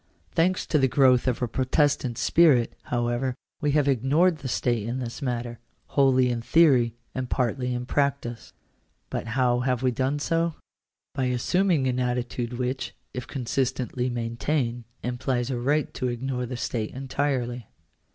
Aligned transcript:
Thanks 0.31 0.65
to 0.65 0.79
the 0.79 0.87
growth 0.87 1.27
of 1.27 1.43
a 1.43 1.47
Protestant 1.47 2.17
spirit, 2.17 2.73
however, 2.85 3.35
we 3.61 3.73
have 3.73 3.87
ignored 3.87 4.39
the 4.39 4.47
state 4.47 4.87
in 4.87 4.97
this 4.97 5.21
matter— 5.21 5.59
wholly 5.89 6.31
in 6.31 6.41
theory, 6.41 6.95
and 7.13 7.29
partly 7.29 7.75
in 7.75 7.85
practice. 7.85 8.51
But 9.11 9.27
how 9.37 9.59
have 9.59 9.83
we 9.83 9.91
done 9.91 10.17
so? 10.17 10.55
By 11.13 11.25
assuming 11.25 11.85
an 11.85 11.99
attitude 11.99 12.53
which, 12.53 12.95
if 13.13 13.27
con 13.27 13.45
sistently 13.45 14.11
maintained, 14.11 14.85
implies 15.03 15.51
a 15.51 15.59
right 15.59 15.93
to 15.93 16.07
ignore 16.09 16.47
the 16.47 16.57
state 16.57 16.95
entirely. 16.95 17.67